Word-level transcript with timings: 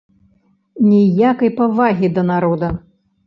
Ніякай 0.91 1.51
павагі 1.61 2.07
да 2.15 2.23
народа! 2.33 2.71